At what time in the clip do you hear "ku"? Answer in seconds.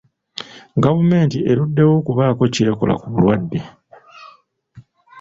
3.01-3.07